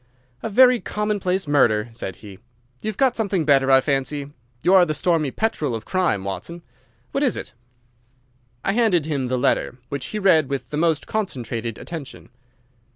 "A 0.41 0.49
very 0.49 0.79
commonplace 0.79 1.41
little 1.43 1.51
murder," 1.59 1.89
said 1.93 2.15
he. 2.15 2.39
"You've 2.81 2.97
got 2.97 3.15
something 3.15 3.45
better, 3.45 3.69
I 3.69 3.81
fancy. 3.81 4.31
You 4.63 4.73
are 4.73 4.83
the 4.83 4.95
stormy 4.95 5.29
petrel 5.29 5.75
of 5.75 5.85
crime, 5.85 6.23
Watson. 6.23 6.63
What 7.11 7.21
is 7.23 7.37
it?" 7.37 7.53
I 8.65 8.71
handed 8.71 9.05
him 9.05 9.27
the 9.27 9.37
letter, 9.37 9.77
which 9.89 10.05
he 10.07 10.17
read 10.17 10.49
with 10.49 10.71
the 10.71 10.75
most 10.77 11.05
concentrated 11.05 11.77
attention. 11.77 12.29